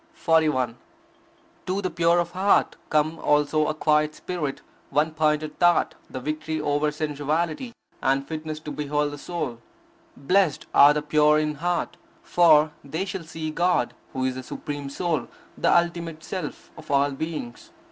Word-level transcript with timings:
41. 0.15 0.77
To 1.67 1.79
the 1.79 1.91
pure 1.91 2.17
of 2.17 2.31
heart 2.31 2.75
come 2.89 3.19
also 3.19 3.67
a 3.67 3.75
quiet 3.75 4.15
spirit, 4.15 4.61
one 4.89 5.11
pointed 5.11 5.59
thought, 5.59 5.93
the 6.09 6.19
victory 6.19 6.59
over 6.59 6.89
sensuality, 6.91 7.71
and 8.01 8.27
fitness 8.27 8.59
to 8.61 8.71
behold 8.71 9.13
the 9.13 9.19
Soul. 9.19 9.59
Blessed 10.17 10.65
are 10.73 10.95
the 10.95 11.03
pure 11.03 11.37
in 11.37 11.53
heart, 11.53 11.97
for 12.23 12.71
they 12.83 13.05
shall 13.05 13.23
see 13.23 13.51
God, 13.51 13.93
who 14.13 14.25
is 14.25 14.33
the 14.33 14.41
supreme 14.41 14.89
Soul; 14.89 15.27
the 15.55 15.71
ultimate 15.71 16.23
Self 16.23 16.71
of 16.77 16.89
all 16.89 17.11
beings. 17.11 17.69